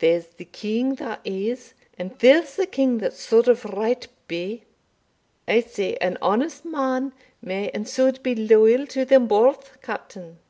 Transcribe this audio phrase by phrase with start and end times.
[0.00, 4.64] There's the king that is and there's the king that suld of right be
[5.46, 10.40] I say, an honest man may and suld be loyal to them both, Captain.